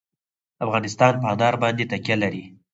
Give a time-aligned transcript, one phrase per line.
[0.65, 2.43] افغانستان په انار باندې تکیه لري.